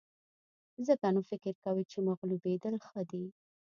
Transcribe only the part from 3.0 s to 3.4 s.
دي.